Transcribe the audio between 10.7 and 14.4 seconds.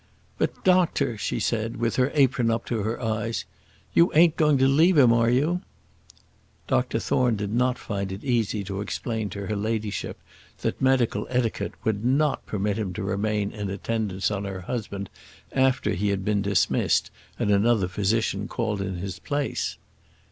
medical etiquette would not permit him to remain in attendance